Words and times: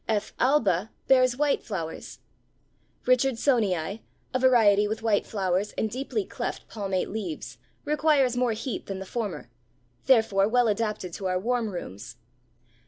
F. 0.09 0.33
Alba 0.39 0.89
bears 1.07 1.37
white 1.37 1.61
flowers. 1.61 2.17
Richardsonii, 3.05 4.01
a 4.33 4.39
variety 4.39 4.87
with 4.87 5.03
white 5.03 5.27
flowers 5.27 5.73
and 5.73 5.91
deeply 5.91 6.25
cleft 6.25 6.67
palmate 6.67 7.09
leaves, 7.09 7.59
requires 7.85 8.35
more 8.35 8.53
heat 8.53 8.87
than 8.87 8.97
the 8.97 9.05
former, 9.05 9.51
therefore 10.07 10.47
well 10.47 10.67
adapted 10.67 11.13
to 11.13 11.27
our 11.27 11.37
warm 11.37 11.69
rooms. 11.69 12.15